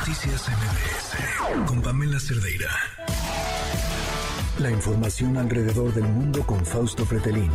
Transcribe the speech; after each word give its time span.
Noticias 0.00 0.48
MBS 0.48 1.66
con 1.66 1.82
Pamela 1.82 2.18
Cerdeira. 2.18 2.70
La 4.58 4.70
información 4.70 5.36
alrededor 5.36 5.92
del 5.92 6.04
mundo 6.04 6.42
con 6.46 6.64
Fausto 6.64 7.04
Fretelín. 7.04 7.50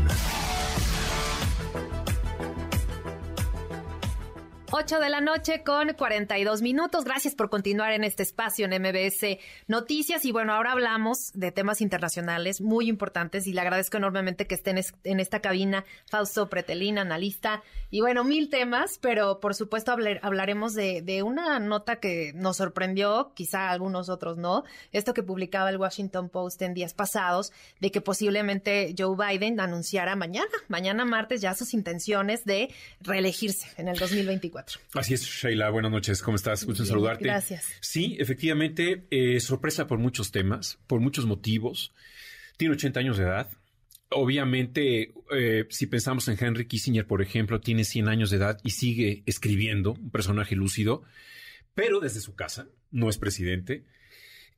8 4.78 5.00
de 5.00 5.10
la 5.10 5.22
noche 5.22 5.64
con 5.64 5.94
42 5.94 6.62
minutos. 6.62 7.06
Gracias 7.06 7.34
por 7.34 7.50
continuar 7.50 7.94
en 7.94 8.04
este 8.04 8.24
espacio 8.24 8.68
en 8.70 8.82
MBS 8.82 9.38
Noticias. 9.70 10.26
Y 10.26 10.34
bueno, 10.34 10.54
ahora 10.54 10.74
hablamos 10.74 11.32
de 11.34 11.54
temas 11.54 11.80
internacionales 11.80 12.60
muy 12.60 12.90
importantes 12.90 13.48
y 13.48 13.54
le 13.54 13.62
agradezco 13.62 13.96
enormemente 13.96 14.48
que 14.48 14.56
estén 14.56 14.78
en 15.06 15.20
esta 15.22 15.40
cabina 15.40 15.86
Fausto 16.08 16.50
Pretelín, 16.50 16.98
analista. 16.98 17.64
Y 17.90 18.02
bueno, 18.02 18.26
mil 18.26 18.50
temas, 18.50 19.00
pero 19.02 19.40
por 19.40 19.56
supuesto 19.56 19.96
hablaremos 20.22 20.74
de, 20.74 21.02
de 21.02 21.24
una 21.24 21.58
nota 21.62 22.02
que 22.02 22.34
nos 22.36 22.58
sorprendió, 22.58 23.32
quizá 23.34 23.70
algunos 23.70 24.10
otros 24.10 24.38
no. 24.38 24.66
Esto 24.92 25.14
que 25.14 25.24
publicaba 25.24 25.70
el 25.70 25.78
Washington 25.78 26.28
Post 26.28 26.62
en 26.64 26.74
días 26.74 26.94
pasados, 26.94 27.54
de 27.80 27.92
que 27.92 28.02
posiblemente 28.02 28.94
Joe 28.98 29.16
Biden 29.16 29.62
anunciara 29.62 30.18
mañana, 30.18 30.52
mañana 30.68 31.06
martes, 31.06 31.40
ya 31.40 31.56
sus 31.56 31.74
intenciones 31.74 32.44
de 32.44 32.76
reelegirse 33.00 33.70
en 33.78 33.88
el 33.88 33.98
2024. 33.98 34.65
Así 34.94 35.14
es, 35.14 35.24
Sheila. 35.24 35.70
Buenas 35.70 35.92
noches. 35.92 36.22
¿Cómo 36.22 36.36
estás? 36.36 36.66
Gusto 36.66 36.84
en 36.84 36.88
saludarte. 36.88 37.26
Gracias. 37.26 37.66
Sí, 37.82 38.18
efectivamente, 38.20 39.06
eh, 39.10 39.40
sorpresa 39.40 39.88
por 39.88 40.00
muchos 40.00 40.32
temas, 40.32 40.80
por 40.88 41.00
muchos 41.00 41.26
motivos. 41.26 41.94
Tiene 42.58 42.74
80 42.74 43.00
años 43.00 43.18
de 43.18 43.24
edad. 43.24 43.50
Obviamente, 44.10 45.14
eh, 45.32 45.66
si 45.70 45.88
pensamos 45.88 46.28
en 46.28 46.38
Henry 46.40 46.68
Kissinger, 46.68 47.06
por 47.06 47.22
ejemplo, 47.22 47.60
tiene 47.60 47.84
100 47.84 48.08
años 48.08 48.30
de 48.30 48.38
edad 48.38 48.60
y 48.64 48.72
sigue 48.72 49.24
escribiendo, 49.26 49.94
un 49.94 50.12
personaje 50.12 50.56
lúcido, 50.56 51.04
pero 51.74 52.00
desde 52.00 52.22
su 52.22 52.36
casa, 52.36 52.68
no 52.92 53.10
es 53.10 53.18
presidente. 53.18 53.84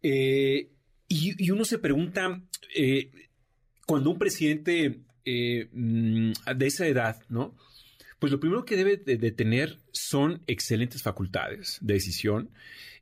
Eh, 0.04 0.70
y, 1.08 1.50
uno 1.52 1.66
se 1.66 1.80
pregunta, 1.80 2.42
cuando 3.86 4.10
un 4.12 4.20
presidente 4.20 5.00
mm, 5.26 6.32
de 6.56 6.68
esa 6.68 6.86
edad, 6.86 7.22
¿no? 7.30 7.56
Pues 8.20 8.32
lo 8.32 8.40
primero 8.40 8.66
que 8.66 8.76
debe 8.76 8.98
de, 8.98 9.32
tener 9.32 9.80
son 9.92 10.42
excelentes 10.48 11.04
facultades 11.04 11.78
de 11.82 11.94
decisión, 11.94 12.50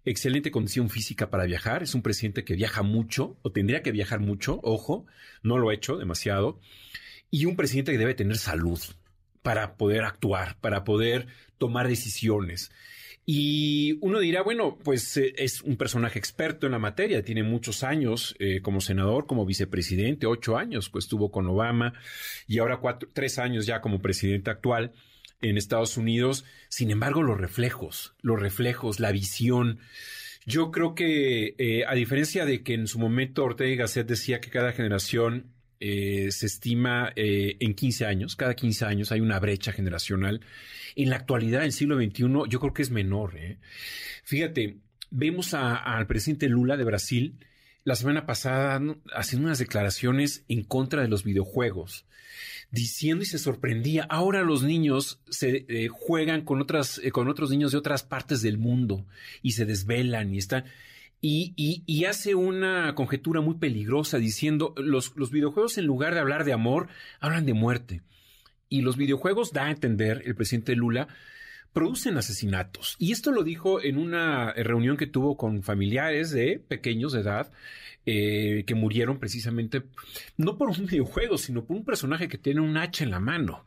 excelente 0.03 0.51
condición 0.51 0.89
física 0.89 1.29
para 1.29 1.45
viajar. 1.45 1.83
Es 1.83 1.95
un 1.95 2.01
presidente 2.01 2.43
que 2.43 2.55
viaja 2.55 2.83
mucho 2.83 3.37
o 3.41 3.51
tendría 3.51 3.81
que 3.81 3.93
viajar 3.93 4.19
mucho, 4.19 4.59
ojo, 4.61 5.05
no 5.41 5.57
lo 5.57 5.69
ha 5.69 5.73
hecho 5.73 5.97
demasiado. 5.97 6.59
Y 7.31 7.45
un 7.45 7.55
presidente 7.55 7.93
que 7.93 7.97
debe 7.97 8.13
tener 8.13 8.37
salud 8.37 8.79
para 9.41 9.77
poder 9.77 10.03
actuar, 10.03 10.57
para 10.59 10.83
poder 10.83 11.27
tomar 11.57 11.87
decisiones. 11.87 12.71
Y 13.25 13.97
uno 14.01 14.19
dirá, 14.19 14.43
bueno, 14.43 14.77
pues 14.83 15.17
eh, 15.17 15.33
es 15.37 15.61
un 15.63 15.77
personaje 15.77 16.19
experto 16.19 16.67
en 16.67 16.73
la 16.73 16.79
materia, 16.79 17.23
tiene 17.23 17.41
muchos 17.41 17.83
años 17.83 18.35
eh, 18.37 18.61
como 18.61 18.81
senador, 18.81 19.25
como 19.25 19.45
vicepresidente, 19.45 20.27
ocho 20.27 20.57
años, 20.57 20.89
pues 20.89 21.05
estuvo 21.05 21.31
con 21.31 21.47
Obama 21.47 21.93
y 22.47 22.59
ahora 22.59 22.77
cuatro, 22.77 23.09
tres 23.11 23.39
años 23.39 23.65
ya 23.65 23.81
como 23.81 23.99
presidente 23.99 24.51
actual 24.51 24.93
en 25.41 25.57
Estados 25.57 25.97
Unidos. 25.97 26.45
Sin 26.69 26.91
embargo, 26.91 27.23
los 27.23 27.39
reflejos, 27.39 28.13
los 28.21 28.39
reflejos, 28.39 28.99
la 28.99 29.11
visión. 29.11 29.79
Yo 30.45 30.69
creo 30.69 30.93
que, 30.93 31.55
eh, 31.57 31.83
a 31.87 31.95
diferencia 31.95 32.45
de 32.45 32.61
que 32.61 32.75
en 32.75 32.87
su 32.87 32.99
momento 32.99 33.43
Ortega 33.43 33.83
Gasset 33.83 34.07
decía 34.07 34.39
que 34.39 34.51
cada 34.51 34.71
generación 34.71 35.54
eh, 35.79 36.29
se 36.31 36.45
estima 36.45 37.11
eh, 37.15 37.57
en 37.59 37.73
15 37.73 38.05
años, 38.05 38.35
cada 38.35 38.55
15 38.55 38.85
años 38.85 39.11
hay 39.11 39.21
una 39.21 39.39
brecha 39.39 39.71
generacional. 39.71 40.41
En 40.95 41.09
la 41.09 41.17
actualidad, 41.17 41.61
en 41.61 41.67
el 41.67 41.71
siglo 41.73 41.97
XXI, 41.97 42.23
yo 42.49 42.59
creo 42.59 42.73
que 42.73 42.81
es 42.81 42.91
menor. 42.91 43.37
¿eh? 43.37 43.57
Fíjate, 44.23 44.77
vemos 45.11 45.53
al 45.53 46.07
presidente 46.07 46.47
Lula 46.47 46.77
de 46.77 46.83
Brasil 46.83 47.35
la 47.83 47.95
semana 47.95 48.25
pasada 48.25 48.81
haciendo 49.13 49.47
unas 49.47 49.59
declaraciones 49.59 50.43
en 50.47 50.63
contra 50.63 51.03
de 51.03 51.07
los 51.07 51.23
videojuegos, 51.23 52.05
diciendo 52.71 53.23
y 53.23 53.27
se 53.27 53.37
sorprendía, 53.37 54.05
ahora 54.09 54.41
los 54.41 54.63
niños 54.63 55.21
se 55.29 55.67
juegan 55.91 56.41
con, 56.41 56.61
otras, 56.61 56.99
con 57.11 57.27
otros 57.29 57.51
niños 57.51 57.73
de 57.73 57.77
otras 57.77 58.01
partes 58.01 58.41
del 58.41 58.57
mundo 58.57 59.05
y 59.41 59.51
se 59.51 59.65
desvelan 59.65 60.33
y 60.33 60.39
están... 60.39 60.65
Y, 61.21 62.05
hace 62.05 62.35
una 62.35 62.93
conjetura 62.93 63.41
muy 63.41 63.55
peligrosa 63.55 64.19
diciendo 64.19 64.75
los, 64.77 65.15
los 65.15 65.31
videojuegos 65.31 65.77
en 65.79 65.85
lugar 65.85 66.13
de 66.13 66.19
hablar 66.19 66.45
de 66.45 66.53
amor, 66.53 66.87
hablan 67.19 67.45
de 67.45 67.53
muerte. 67.53 68.01
Y 68.69 68.81
los 68.81 68.95
videojuegos, 68.95 69.51
da 69.51 69.65
a 69.65 69.71
entender 69.71 70.21
el 70.25 70.35
presidente 70.35 70.75
Lula, 70.75 71.07
producen 71.75 72.17
asesinatos. 72.17 72.95
Y 72.99 73.11
esto 73.11 73.31
lo 73.31 73.43
dijo 73.43 73.83
en 73.83 73.97
una 73.97 74.53
reunión 74.53 74.95
que 74.95 75.07
tuvo 75.07 75.35
con 75.35 75.61
familiares 75.61 76.31
de 76.31 76.57
pequeños 76.57 77.11
de 77.11 77.19
edad 77.19 77.51
eh, 78.05 78.63
que 78.65 78.75
murieron 78.75 79.19
precisamente 79.19 79.83
no 80.37 80.57
por 80.57 80.69
un 80.69 80.85
videojuego, 80.85 81.37
sino 81.37 81.65
por 81.65 81.75
un 81.75 81.83
personaje 81.83 82.29
que 82.29 82.37
tiene 82.37 82.61
un 82.61 82.77
hacha 82.77 83.03
en 83.03 83.11
la 83.11 83.19
mano. 83.19 83.65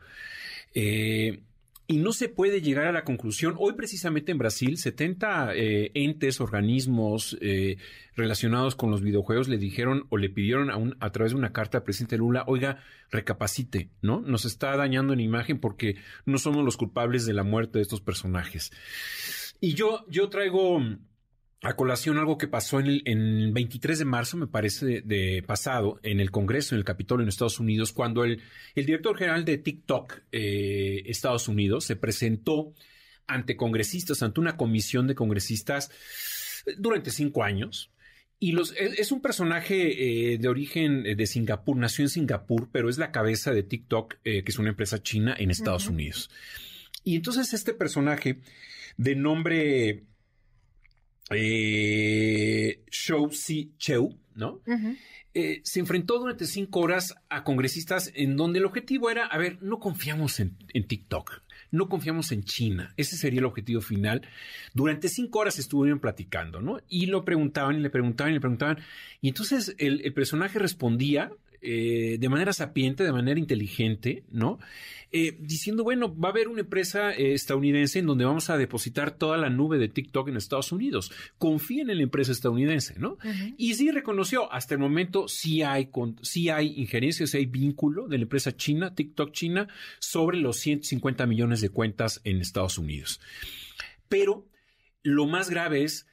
Eh, 0.73 1.41
y 1.91 1.97
no 1.97 2.13
se 2.13 2.29
puede 2.29 2.61
llegar 2.61 2.85
a 2.85 2.91
la 2.91 3.03
conclusión. 3.03 3.55
Hoy 3.57 3.73
precisamente 3.73 4.31
en 4.31 4.37
Brasil, 4.37 4.77
70 4.77 5.55
eh, 5.55 5.89
entes, 5.95 6.39
organismos 6.39 7.35
eh, 7.41 7.77
relacionados 8.15 8.75
con 8.75 8.91
los 8.91 9.01
videojuegos 9.01 9.47
le 9.47 9.57
dijeron 9.57 10.05
o 10.09 10.17
le 10.17 10.29
pidieron 10.29 10.69
a, 10.69 10.77
un, 10.77 10.95
a 10.99 11.11
través 11.11 11.31
de 11.31 11.39
una 11.39 11.51
carta 11.51 11.79
al 11.79 11.83
presidente 11.83 12.19
Lula, 12.19 12.43
oiga, 12.45 12.83
recapacite, 13.09 13.89
¿no? 14.03 14.21
Nos 14.21 14.45
está 14.45 14.77
dañando 14.77 15.13
en 15.13 15.19
imagen 15.19 15.59
porque 15.59 15.95
no 16.27 16.37
somos 16.37 16.63
los 16.63 16.77
culpables 16.77 17.25
de 17.25 17.33
la 17.33 17.43
muerte 17.43 17.79
de 17.79 17.81
estos 17.81 18.01
personajes. 18.01 18.71
Y 19.59 19.73
yo, 19.73 20.05
yo 20.09 20.29
traigo 20.29 20.79
a 21.61 21.75
colación 21.75 22.17
algo 22.17 22.37
que 22.37 22.47
pasó 22.47 22.79
en 22.79 23.01
el, 23.05 23.51
23 23.51 23.99
de 23.99 24.05
marzo, 24.05 24.37
me 24.37 24.47
parece, 24.47 25.01
de, 25.01 25.43
pasado, 25.45 25.99
en 26.03 26.21
el 26.21 26.31
Congreso, 26.31 26.73
en 26.73 26.79
el 26.79 26.85
Capitolio 26.85 27.23
en 27.23 27.29
Estados 27.29 27.59
Unidos, 27.59 27.91
cuando 27.91 28.23
el, 28.23 28.41
el 28.75 28.85
director 28.85 29.17
general 29.17 29.43
de 29.43 29.57
TikTok, 29.57 30.21
eh, 30.31 31.03
Estados 31.05 31.49
Unidos, 31.49 31.83
se 31.83 31.97
presentó 31.97 32.73
ante 33.27 33.57
congresistas, 33.57 34.23
ante 34.23 34.39
una 34.39 34.55
comisión 34.55 35.05
de 35.07 35.15
congresistas 35.15 35.91
eh, 36.65 36.75
durante 36.77 37.11
cinco 37.11 37.43
años. 37.43 37.91
Y 38.41 38.53
los, 38.53 38.73
es, 38.77 39.11
un 39.11 39.21
personaje 39.21 40.33
eh, 40.33 40.37
de 40.37 40.47
origen 40.47 41.03
de 41.03 41.27
Singapur, 41.27 41.75
nació 41.75 42.05
en 42.05 42.09
Singapur, 42.09 42.69
pero 42.71 42.89
es 42.89 42.97
la 42.97 43.11
cabeza 43.11 43.51
de 43.51 43.63
TikTok, 43.63 44.15
que 44.23 44.43
es 44.47 44.59
una 44.59 44.69
empresa 44.69 45.03
china 45.03 45.35
en 45.37 45.51
Estados 45.51 45.89
Unidos. 45.89 46.29
Y 47.03 47.17
entonces 47.17 47.53
este 47.53 47.73
personaje 47.73 48.39
de 48.95 49.15
nombre 49.15 50.05
eh, 51.31 52.81
Shou 52.89 53.31
Si 53.31 53.71
Cheu, 53.77 54.15
¿no? 54.35 54.61
Eh, 55.33 55.61
se 55.63 55.79
enfrentó 55.79 56.17
durante 56.17 56.45
cinco 56.45 56.79
horas 56.79 57.15
a 57.29 57.43
congresistas 57.43 58.11
en 58.15 58.35
donde 58.35 58.59
el 58.59 58.65
objetivo 58.65 59.11
era, 59.11 59.25
a 59.25 59.37
ver, 59.37 59.61
no 59.61 59.79
confiamos 59.79 60.39
en, 60.39 60.57
TikTok, 60.87 61.43
no 61.71 61.87
confiamos 61.87 62.31
en 62.31 62.43
China. 62.43 62.93
Ese 62.97 63.15
sería 63.15 63.39
el 63.39 63.45
objetivo 63.45 63.81
final. 63.81 64.23
Durante 64.73 65.07
cinco 65.07 65.39
horas 65.39 65.59
estuvieron 65.59 65.99
platicando, 65.99 66.61
¿no? 66.61 66.79
Y 66.87 67.05
lo 67.05 67.25
preguntaban 67.25 67.77
y 67.77 67.79
le 67.79 67.89
preguntaban 67.91 68.31
y 68.31 68.35
le 68.35 68.41
preguntaban. 68.41 68.79
Y 69.21 69.27
entonces 69.29 69.75
el 69.77 70.13
personaje 70.13 70.57
respondía 70.57 71.31
eh, 71.61 72.17
de 72.19 72.29
manera 72.29 72.53
sapiente, 72.53 73.03
de 73.03 73.11
manera 73.11 73.39
inteligente, 73.39 74.23
¿no? 74.29 74.59
Eh, 75.11 75.35
diciendo, 75.39 75.83
bueno, 75.83 76.15
va 76.15 76.29
a 76.29 76.31
haber 76.31 76.47
una 76.47 76.61
empresa 76.61 77.11
eh, 77.11 77.33
estadounidense 77.33 77.99
en 77.99 78.05
donde 78.05 78.25
vamos 78.25 78.49
a 78.49 78.57
depositar 78.57 79.11
toda 79.11 79.37
la 79.37 79.49
nube 79.49 79.79
de 79.79 79.89
TikTok 79.89 80.29
en 80.29 80.37
Estados 80.37 80.71
Unidos. 80.71 81.11
Confíen 81.37 81.89
en 81.89 81.97
la 81.97 82.03
empresa 82.03 82.31
estadounidense, 82.31 82.99
¿no? 82.99 83.17
Y 83.57 83.73
sí 83.73 83.89
reconoció, 83.91 84.51
hasta 84.53 84.75
el 84.75 84.79
momento 84.79 85.27
sí 85.27 85.63
hay, 85.63 85.89
sí 86.21 86.49
hay 86.49 86.79
injerencia, 86.79 87.25
sí 87.25 87.37
hay 87.37 87.45
vínculo 87.47 88.07
de 88.07 88.19
la 88.19 88.23
empresa 88.23 88.55
china, 88.55 88.93
TikTok 88.93 89.31
China, 89.31 89.67
sobre 89.99 90.37
los 90.37 90.57
150 90.57 91.25
millones 91.25 91.61
de 91.61 91.69
cuentas 91.69 92.21
en 92.23 92.39
Estados 92.39 92.77
Unidos. 92.77 93.19
Pero 94.09 94.47
lo 95.01 95.25
más 95.25 95.49
grave 95.49 95.83
es 95.83 96.07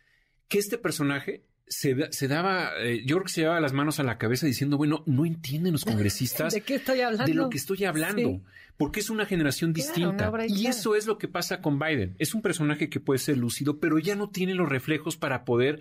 que 0.48 0.58
este 0.58 0.78
personaje 0.78 1.44
se, 1.68 2.28
daba, 2.28 2.70
eh, 2.78 3.02
yo 3.04 3.16
creo 3.16 3.24
que 3.24 3.32
se 3.32 3.40
llevaba 3.40 3.60
las 3.60 3.72
manos 3.72 3.98
a 3.98 4.04
la 4.04 4.18
cabeza 4.18 4.46
diciendo, 4.46 4.76
bueno, 4.76 5.02
no 5.06 5.26
entienden 5.26 5.72
los 5.72 5.84
congresistas 5.84 6.52
de 6.52 6.60
qué 6.60 6.76
estoy 6.76 7.00
hablando, 7.00 7.26
de 7.26 7.34
lo 7.34 7.50
que 7.50 7.58
estoy 7.58 7.84
hablando, 7.84 8.40
porque 8.76 9.00
es 9.00 9.10
una 9.10 9.26
generación 9.26 9.72
distinta. 9.72 10.32
y 10.48 10.66
eso 10.66 10.94
es 10.94 11.06
lo 11.06 11.18
que 11.18 11.28
pasa 11.28 11.60
con 11.60 11.78
Biden. 11.78 12.14
Es 12.18 12.34
un 12.34 12.42
personaje 12.42 12.88
que 12.88 13.00
puede 13.00 13.18
ser 13.18 13.36
lúcido, 13.38 13.80
pero 13.80 13.98
ya 13.98 14.14
no 14.14 14.30
tiene 14.30 14.54
los 14.54 14.68
reflejos 14.68 15.16
para 15.16 15.44
poder 15.44 15.80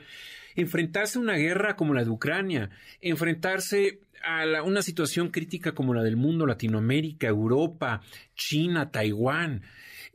enfrentarse 0.55 1.19
a 1.19 1.21
una 1.21 1.35
guerra 1.35 1.75
como 1.75 1.93
la 1.93 2.03
de 2.03 2.09
Ucrania, 2.09 2.69
enfrentarse 3.01 3.99
a 4.23 4.63
una 4.63 4.81
situación 4.81 5.29
crítica 5.29 5.73
como 5.73 5.93
la 5.93 6.01
del 6.01 6.15
mundo, 6.15 6.47
Latinoamérica, 6.47 7.27
Europa, 7.27 8.01
China, 8.35 8.89
Taiwán. 8.89 9.61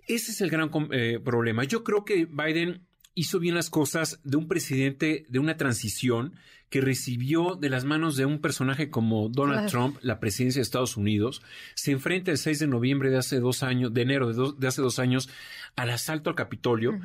Ese 0.09 0.33
es 0.33 0.41
el 0.41 0.51
gran 0.51 0.71
eh, 0.91 1.21
problema. 1.23 1.63
Yo 1.63 1.85
creo 1.85 2.05
que 2.05 2.25
Biden 2.25 2.83
hizo 3.21 3.39
bien 3.39 3.55
las 3.55 3.69
cosas 3.69 4.19
de 4.25 4.39
un 4.39 4.49
presidente 4.49 5.27
de 5.29 5.39
una 5.39 5.59
transición 5.59 6.33
que 6.71 6.81
recibió 6.81 7.55
de 7.55 7.69
las 7.69 7.85
manos 7.85 8.17
de 8.17 8.25
un 8.25 8.41
personaje 8.41 8.89
como 8.89 9.29
Donald 9.29 9.69
Trump 9.69 9.99
la 10.01 10.21
presidencia 10.21 10.61
de 10.61 10.63
Estados 10.63 10.97
Unidos, 10.97 11.43
se 11.75 11.91
enfrenta 11.91 12.31
el 12.31 12.39
6 12.39 12.61
de 12.61 12.67
noviembre 12.67 13.11
de 13.11 13.19
hace 13.19 13.39
dos 13.39 13.63
años, 13.63 13.93
de 13.93 14.01
enero 14.01 14.33
de, 14.33 14.67
hace 14.67 14.81
dos 14.81 14.99
años, 14.99 15.29
al 15.77 15.91
asalto 15.91 16.31
al 16.31 16.37
Capitolio. 16.37 16.99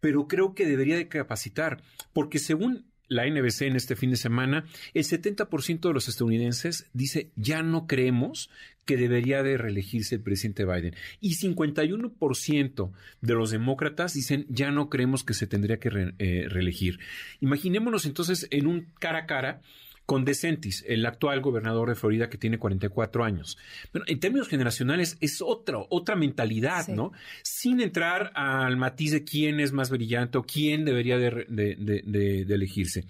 pero 0.00 0.28
creo 0.28 0.54
que 0.54 0.66
debería 0.66 0.96
de 0.96 1.08
capacitar, 1.08 1.82
porque 2.12 2.38
según 2.38 2.84
la 3.08 3.28
NBC 3.28 3.62
en 3.62 3.76
este 3.76 3.96
fin 3.96 4.10
de 4.10 4.16
semana, 4.16 4.64
el 4.92 5.04
70% 5.04 5.80
de 5.80 5.92
los 5.92 6.08
estadounidenses 6.08 6.86
dice 6.92 7.30
ya 7.36 7.62
no 7.62 7.86
creemos 7.86 8.50
que 8.84 8.96
debería 8.96 9.42
de 9.42 9.56
reelegirse 9.56 10.16
el 10.16 10.20
presidente 10.20 10.64
Biden. 10.64 10.94
Y 11.20 11.36
51% 11.36 12.90
de 13.20 13.34
los 13.34 13.50
demócratas 13.50 14.14
dicen 14.14 14.46
ya 14.48 14.70
no 14.70 14.90
creemos 14.90 15.24
que 15.24 15.34
se 15.34 15.46
tendría 15.46 15.78
que 15.78 16.12
eh, 16.18 16.46
reelegir. 16.48 16.98
Imaginémonos 17.40 18.04
entonces 18.06 18.46
en 18.50 18.66
un 18.66 18.86
cara 18.98 19.20
a 19.20 19.26
cara 19.26 19.60
con 20.06 20.24
DeSantis, 20.24 20.84
el 20.86 21.06
actual 21.06 21.40
gobernador 21.40 21.88
de 21.88 21.94
Florida 21.94 22.28
que 22.28 22.38
tiene 22.38 22.58
44 22.58 23.24
años. 23.24 23.56
Bueno, 23.92 24.04
en 24.08 24.20
términos 24.20 24.48
generacionales 24.48 25.16
es 25.20 25.40
otra, 25.40 25.78
otra 25.88 26.16
mentalidad, 26.16 26.88
¿no? 26.88 27.12
Sin 27.42 27.80
entrar 27.80 28.32
al 28.34 28.76
matiz 28.76 29.12
de 29.12 29.24
quién 29.24 29.60
es 29.60 29.72
más 29.72 29.90
brillante 29.90 30.38
o 30.38 30.42
quién 30.42 30.84
debería 30.84 31.18
de, 31.18 31.30
de 31.48 32.54
elegirse. 32.54 33.06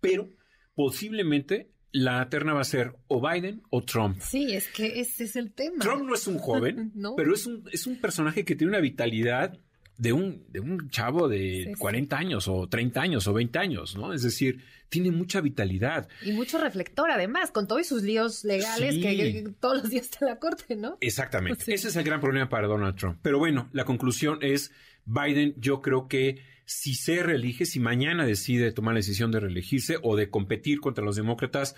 Pero 0.00 0.28
posiblemente 0.74 1.70
la 1.92 2.28
terna 2.28 2.54
va 2.54 2.60
a 2.60 2.64
ser 2.64 2.96
o 3.08 3.20
Biden 3.26 3.62
o 3.70 3.82
Trump. 3.82 4.20
Sí, 4.20 4.52
es 4.54 4.68
que 4.68 5.00
ese 5.00 5.24
es 5.24 5.36
el 5.36 5.52
tema. 5.52 5.78
Trump 5.80 6.04
no 6.04 6.14
es 6.14 6.26
un 6.26 6.38
joven, 6.38 6.92
pero 7.16 7.34
es 7.34 7.46
un, 7.46 7.64
es 7.72 7.86
un 7.86 8.00
personaje 8.00 8.44
que 8.44 8.54
tiene 8.54 8.70
una 8.70 8.80
vitalidad 8.80 9.58
de 10.00 10.14
un, 10.14 10.42
de 10.48 10.60
un 10.60 10.88
chavo 10.88 11.28
de 11.28 11.74
40 11.78 12.16
años 12.16 12.48
o 12.48 12.66
30 12.66 13.02
años 13.02 13.28
o 13.28 13.34
20 13.34 13.58
años, 13.58 13.96
¿no? 13.96 14.14
Es 14.14 14.22
decir, 14.22 14.64
tiene 14.88 15.10
mucha 15.10 15.42
vitalidad. 15.42 16.08
Y 16.24 16.32
mucho 16.32 16.58
reflector, 16.58 17.10
además, 17.10 17.50
con 17.50 17.68
todos 17.68 17.86
sus 17.86 18.02
líos 18.02 18.42
legales 18.44 18.94
que, 18.94 19.52
todos 19.60 19.82
los 19.82 19.90
días 19.90 20.06
está 20.06 20.24
en 20.24 20.30
la 20.30 20.38
corte, 20.38 20.74
¿no? 20.74 20.96
Exactamente. 21.02 21.74
Ese 21.74 21.88
es 21.88 21.96
el 21.96 22.04
gran 22.04 22.18
problema 22.18 22.48
para 22.48 22.66
Donald 22.66 22.96
Trump. 22.96 23.18
Pero 23.20 23.38
bueno, 23.38 23.68
la 23.72 23.84
conclusión 23.84 24.38
es, 24.40 24.72
Biden 25.04 25.54
yo 25.58 25.82
creo 25.82 26.08
que 26.08 26.42
si 26.64 26.94
se 26.94 27.22
reelige, 27.22 27.66
si 27.66 27.78
mañana 27.78 28.24
decide 28.24 28.72
tomar 28.72 28.94
la 28.94 29.00
decisión 29.00 29.30
de 29.30 29.40
reelegirse 29.40 29.98
o 30.02 30.16
de 30.16 30.30
competir 30.30 30.80
contra 30.80 31.04
los 31.04 31.16
demócratas, 31.16 31.76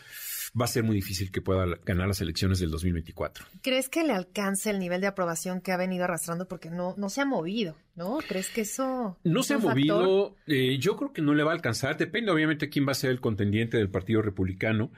va 0.58 0.66
a 0.66 0.68
ser 0.68 0.82
muy 0.84 0.94
difícil 0.94 1.30
que 1.30 1.40
pueda 1.40 1.64
ganar 1.84 2.08
las 2.08 2.20
elecciones 2.20 2.58
del 2.58 2.70
2024. 2.70 3.46
¿Crees 3.62 3.88
que 3.88 4.04
le 4.04 4.12
alcance 4.12 4.70
el 4.70 4.78
nivel 4.78 5.00
de 5.00 5.06
aprobación 5.06 5.60
que 5.60 5.72
ha 5.72 5.76
venido 5.76 6.04
arrastrando 6.04 6.46
porque 6.46 6.70
no, 6.70 6.94
no 6.98 7.08
se 7.08 7.22
ha 7.22 7.24
movido, 7.24 7.76
¿no? 7.96 8.18
¿Crees 8.28 8.50
que 8.50 8.62
eso... 8.62 9.16
No 9.24 9.42
se 9.42 9.54
ha 9.54 9.58
movido, 9.58 10.36
eh, 10.46 10.78
yo 10.78 10.96
creo 10.96 11.12
que 11.12 11.22
no 11.22 11.34
le 11.34 11.42
va 11.42 11.52
a 11.52 11.54
alcanzar, 11.54 11.96
depende 11.96 12.30
obviamente 12.30 12.68
quién 12.68 12.86
va 12.86 12.92
a 12.92 12.96
ser 12.96 13.10
el 13.10 13.20
contendiente 13.20 13.78
del 13.78 13.88
Partido 13.88 14.20
Republicano. 14.20 14.90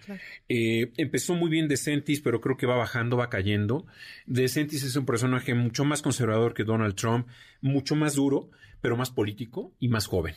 Eh, 0.48 0.92
empezó 0.96 1.34
muy 1.34 1.50
bien 1.50 1.68
DeSantis, 1.68 2.20
pero 2.20 2.40
creo 2.40 2.56
que 2.56 2.66
va 2.66 2.76
bajando, 2.76 3.16
va 3.16 3.30
cayendo. 3.30 3.86
DeSantis 4.26 4.82
es 4.82 4.96
un 4.96 5.06
personaje 5.06 5.54
mucho 5.54 5.84
más 5.84 6.02
conservador 6.02 6.54
que 6.54 6.64
Donald 6.64 6.96
Trump, 6.96 7.28
mucho 7.60 7.94
más 7.94 8.14
duro 8.14 8.50
pero 8.84 8.98
más 8.98 9.10
político 9.10 9.72
y 9.80 9.88
más 9.88 10.06
joven. 10.06 10.34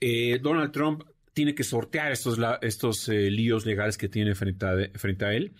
Eh, 0.00 0.40
Donald 0.42 0.72
Trump 0.72 1.04
tiene 1.34 1.54
que 1.54 1.64
sortear 1.64 2.12
estos, 2.12 2.38
estos 2.62 3.08
eh, 3.08 3.30
líos 3.30 3.66
legales 3.66 3.98
que 3.98 4.08
tiene 4.08 4.34
frente 4.34 4.66
a, 4.66 4.98
frente 4.98 5.24
a 5.26 5.34
él, 5.34 5.52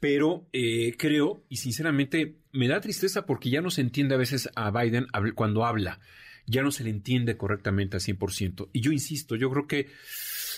pero 0.00 0.48
eh, 0.52 0.94
creo, 0.98 1.44
y 1.48 1.56
sinceramente 1.56 2.36
me 2.52 2.68
da 2.68 2.80
tristeza 2.80 3.24
porque 3.24 3.48
ya 3.48 3.62
no 3.62 3.70
se 3.70 3.80
entiende 3.80 4.16
a 4.16 4.18
veces 4.18 4.50
a 4.56 4.70
Biden 4.70 5.06
cuando 5.34 5.64
habla, 5.64 6.00
ya 6.46 6.62
no 6.62 6.72
se 6.72 6.84
le 6.84 6.90
entiende 6.90 7.36
correctamente 7.36 7.96
al 7.96 8.02
100%. 8.02 8.68
Y 8.72 8.80
yo 8.80 8.90
insisto, 8.90 9.36
yo 9.36 9.48
creo 9.50 9.66
que 9.68 9.86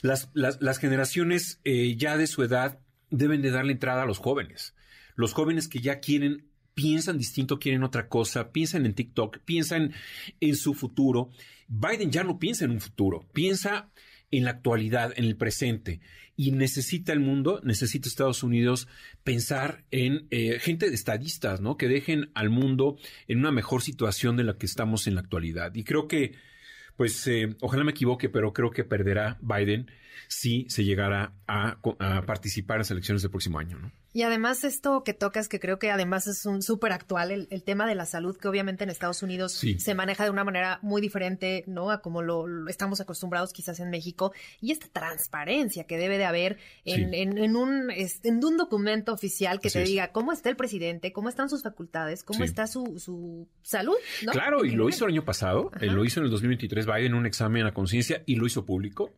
las, 0.02 0.30
las, 0.32 0.78
generaciones 0.78 1.60
ya 1.96 2.16
de 2.16 2.26
su 2.26 2.42
edad 2.42 2.80
deben 3.10 3.42
de 3.42 3.50
darle 3.50 3.72
entrada 3.72 4.02
a 4.02 4.06
los 4.06 4.18
jóvenes. 4.18 4.74
Los 5.14 5.34
jóvenes 5.34 5.68
que 5.68 5.80
ya 5.80 6.00
quieren 6.00 6.48
piensan 6.74 7.18
distinto, 7.18 7.58
quieren 7.58 7.84
otra 7.84 8.08
cosa, 8.08 8.50
piensan 8.50 8.86
en 8.86 8.94
TikTok, 8.94 9.38
piensan 9.44 9.92
en 10.40 10.56
su 10.56 10.74
futuro. 10.74 11.30
Biden 11.68 12.10
ya 12.10 12.24
no 12.24 12.38
piensa 12.38 12.64
en 12.64 12.72
un 12.72 12.80
futuro, 12.80 13.28
piensa 13.32 13.90
en 14.38 14.44
la 14.44 14.50
actualidad, 14.50 15.12
en 15.16 15.24
el 15.24 15.36
presente. 15.36 16.00
Y 16.36 16.50
necesita 16.50 17.12
el 17.12 17.20
mundo, 17.20 17.60
necesita 17.62 18.08
Estados 18.08 18.42
Unidos 18.42 18.88
pensar 19.22 19.84
en 19.90 20.26
eh, 20.30 20.58
gente 20.60 20.88
de 20.88 20.94
estadistas, 20.94 21.60
¿no? 21.60 21.76
Que 21.76 21.88
dejen 21.88 22.30
al 22.34 22.50
mundo 22.50 22.96
en 23.28 23.38
una 23.38 23.52
mejor 23.52 23.82
situación 23.82 24.36
de 24.36 24.44
la 24.44 24.56
que 24.56 24.66
estamos 24.66 25.06
en 25.06 25.14
la 25.14 25.20
actualidad. 25.20 25.74
Y 25.74 25.84
creo 25.84 26.08
que, 26.08 26.34
pues, 26.96 27.26
eh, 27.28 27.54
ojalá 27.60 27.84
me 27.84 27.92
equivoque, 27.92 28.28
pero 28.28 28.52
creo 28.52 28.70
que 28.70 28.84
perderá 28.84 29.38
Biden 29.40 29.90
si 30.26 30.66
se 30.68 30.84
llegara 30.84 31.34
a, 31.46 31.78
a 32.00 32.22
participar 32.26 32.76
en 32.76 32.80
las 32.80 32.90
elecciones 32.90 33.22
del 33.22 33.30
próximo 33.30 33.58
año, 33.58 33.78
¿no? 33.78 34.03
Y 34.14 34.22
además 34.22 34.62
esto 34.62 35.02
que 35.02 35.12
tocas, 35.12 35.48
que 35.48 35.58
creo 35.58 35.80
que 35.80 35.90
además 35.90 36.28
es 36.28 36.46
un 36.46 36.62
súper 36.62 36.92
actual, 36.92 37.32
el, 37.32 37.62
tema 37.64 37.84
de 37.84 37.96
la 37.96 38.06
salud, 38.06 38.36
que 38.36 38.46
obviamente 38.46 38.84
en 38.84 38.90
Estados 38.90 39.24
Unidos 39.24 39.52
se 39.52 39.94
maneja 39.94 40.22
de 40.22 40.30
una 40.30 40.44
manera 40.44 40.78
muy 40.82 41.02
diferente, 41.02 41.64
¿no? 41.66 41.90
A 41.90 42.00
como 42.00 42.22
lo, 42.22 42.68
estamos 42.68 43.00
acostumbrados 43.00 43.52
quizás 43.52 43.80
en 43.80 43.90
México. 43.90 44.32
Y 44.60 44.70
esta 44.70 44.86
transparencia 44.86 45.84
que 45.84 45.98
debe 45.98 46.16
de 46.16 46.26
haber 46.26 46.58
en, 46.84 47.12
en, 47.12 47.56
un, 47.56 47.90
en 47.90 48.44
un 48.44 48.56
documento 48.56 49.12
oficial 49.12 49.58
que 49.58 49.68
te 49.68 49.82
diga 49.82 50.12
cómo 50.12 50.32
está 50.32 50.48
el 50.48 50.56
presidente, 50.56 51.12
cómo 51.12 51.28
están 51.28 51.48
sus 51.48 51.64
facultades, 51.64 52.22
cómo 52.22 52.44
está 52.44 52.68
su, 52.68 53.00
su 53.00 53.48
salud, 53.62 53.96
¿no? 54.24 54.30
Claro, 54.30 54.64
y 54.64 54.70
lo 54.70 54.88
hizo 54.88 55.06
el 55.06 55.12
año 55.14 55.24
pasado, 55.24 55.72
eh, 55.80 55.86
lo 55.86 56.04
hizo 56.04 56.20
en 56.20 56.26
el 56.26 56.30
2023 56.30 56.86
Biden 56.86 57.14
un 57.14 57.26
examen 57.26 57.66
a 57.66 57.74
conciencia 57.74 58.22
y 58.26 58.36
lo 58.36 58.46
hizo 58.46 58.64
público. 58.64 59.12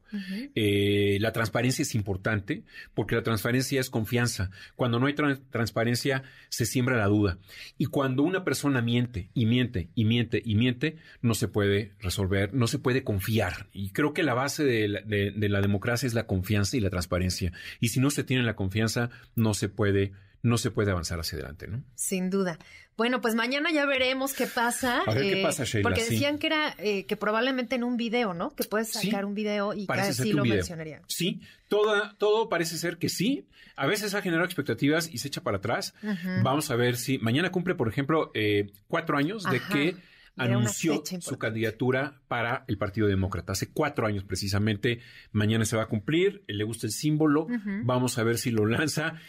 Eh, 0.54 1.18
la 1.20 1.32
transparencia 1.32 1.82
es 1.82 1.94
importante 1.94 2.62
porque 2.94 3.14
la 3.14 3.22
transparencia 3.22 3.78
es 3.78 3.90
confianza. 3.90 4.50
Cuando 4.74 4.85
no 4.88 5.06
hay 5.06 5.14
transparencia, 5.14 6.22
se 6.48 6.66
siembra 6.66 6.96
la 6.96 7.06
duda. 7.06 7.38
Y 7.78 7.86
cuando 7.86 8.22
una 8.22 8.44
persona 8.44 8.82
miente 8.82 9.30
y 9.34 9.46
miente 9.46 9.90
y 9.94 10.04
miente 10.04 10.42
y 10.44 10.54
miente, 10.54 10.96
no 11.22 11.34
se 11.34 11.48
puede 11.48 11.92
resolver, 12.00 12.54
no 12.54 12.66
se 12.66 12.78
puede 12.78 13.04
confiar. 13.04 13.68
Y 13.72 13.90
creo 13.90 14.12
que 14.12 14.22
la 14.22 14.34
base 14.34 14.64
de 14.64 14.88
la, 14.88 15.60
democracia 15.60 16.06
es 16.06 16.14
la 16.14 16.26
confianza 16.26 16.76
y 16.76 16.80
la 16.80 16.90
transparencia. 16.90 17.52
Y 17.80 17.88
si 17.88 18.00
no 18.00 18.10
se 18.10 18.24
tiene 18.24 18.42
la 18.42 18.56
confianza, 18.56 19.10
no 19.34 19.54
se 19.54 19.68
puede 19.68 20.12
no 20.46 20.58
se 20.58 20.70
puede 20.70 20.92
avanzar 20.92 21.18
hacia 21.18 21.36
adelante, 21.36 21.66
¿no? 21.66 21.82
Sin 21.96 22.30
duda. 22.30 22.58
Bueno, 22.96 23.20
pues 23.20 23.34
mañana 23.34 23.70
ya 23.72 23.84
veremos 23.84 24.32
qué 24.32 24.46
pasa. 24.46 25.02
A 25.06 25.12
ver 25.12 25.24
qué 25.24 25.40
eh, 25.40 25.42
pasa, 25.42 25.64
Sheila. 25.64 25.88
Porque 25.88 26.04
decían 26.04 26.38
que 26.38 26.46
era 26.46 26.74
eh, 26.78 27.04
que 27.04 27.16
probablemente 27.16 27.74
en 27.74 27.84
un 27.84 27.96
video, 27.96 28.32
¿no? 28.32 28.54
Que 28.54 28.64
puedes 28.64 28.92
sacar 28.92 29.24
un 29.24 29.34
video 29.34 29.74
y 29.74 29.86
casi 29.86 30.32
lo 30.32 30.44
mencionaría. 30.44 31.02
Sí, 31.08 31.40
toda, 31.68 32.14
todo 32.16 32.48
parece 32.48 32.78
ser 32.78 32.96
que 32.96 33.08
sí. 33.08 33.48
A 33.74 33.86
veces 33.86 34.14
ha 34.14 34.22
generado 34.22 34.46
expectativas 34.46 35.10
y 35.12 35.18
se 35.18 35.28
echa 35.28 35.42
para 35.42 35.58
atrás. 35.58 35.94
Vamos 36.42 36.70
a 36.70 36.76
ver 36.76 36.96
si 36.96 37.18
mañana 37.18 37.50
cumple, 37.50 37.74
por 37.74 37.88
ejemplo, 37.88 38.30
eh, 38.32 38.70
cuatro 38.86 39.18
años 39.18 39.42
de 39.44 39.60
que 39.60 39.96
anunció 40.36 41.02
su 41.20 41.38
candidatura 41.38 42.20
para 42.28 42.64
el 42.68 42.78
Partido 42.78 43.08
Demócrata. 43.08 43.52
Hace 43.52 43.68
cuatro 43.72 44.06
años 44.06 44.24
precisamente. 44.24 45.00
Mañana 45.32 45.64
se 45.64 45.76
va 45.76 45.82
a 45.82 45.88
cumplir. 45.88 46.44
Le 46.46 46.64
gusta 46.64 46.86
el 46.86 46.92
símbolo. 46.92 47.48
Vamos 47.82 48.16
a 48.16 48.22
ver 48.22 48.38
si 48.38 48.52
lo 48.52 48.64
lanza. 48.64 49.20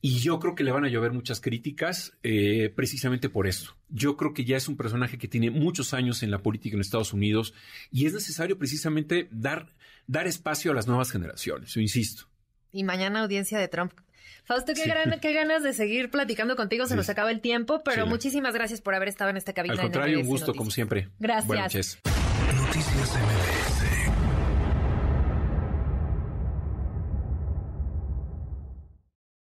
Y 0.00 0.18
yo 0.18 0.38
creo 0.38 0.54
que 0.54 0.64
le 0.64 0.72
van 0.72 0.84
a 0.84 0.88
llover 0.88 1.12
muchas 1.12 1.40
críticas 1.40 2.12
eh, 2.22 2.72
precisamente 2.74 3.28
por 3.28 3.46
eso. 3.46 3.76
Yo 3.88 4.16
creo 4.16 4.34
que 4.34 4.44
ya 4.44 4.56
es 4.56 4.68
un 4.68 4.76
personaje 4.76 5.18
que 5.18 5.28
tiene 5.28 5.50
muchos 5.50 5.94
años 5.94 6.22
en 6.22 6.30
la 6.30 6.42
política 6.42 6.74
en 6.74 6.80
Estados 6.80 7.12
Unidos 7.12 7.54
y 7.90 8.06
es 8.06 8.12
necesario 8.12 8.58
precisamente 8.58 9.28
dar, 9.30 9.74
dar 10.06 10.26
espacio 10.26 10.72
a 10.72 10.74
las 10.74 10.86
nuevas 10.86 11.10
generaciones, 11.10 11.74
yo 11.74 11.80
insisto. 11.80 12.24
Y 12.72 12.84
mañana 12.84 13.20
audiencia 13.20 13.58
de 13.58 13.68
Trump. 13.68 13.92
Fausto, 14.44 14.74
qué, 14.74 15.18
qué 15.20 15.32
ganas 15.32 15.64
de 15.64 15.72
seguir 15.72 16.08
platicando 16.10 16.54
contigo. 16.54 16.86
Se 16.86 16.94
nos 16.94 17.08
acaba 17.08 17.32
el 17.32 17.40
tiempo, 17.40 17.82
pero 17.84 18.06
muchísimas 18.06 18.54
gracias 18.54 18.80
por 18.80 18.94
haber 18.94 19.08
estado 19.08 19.30
en 19.30 19.36
esta 19.36 19.52
cabina. 19.52 19.74
Al 19.74 19.80
contrario, 19.80 20.20
un 20.20 20.26
gusto, 20.26 20.54
como 20.54 20.70
siempre. 20.70 21.08
Gracias. 21.18 21.46
Buenas 21.48 21.64
noches. 21.64 21.98
Noticias 22.54 23.75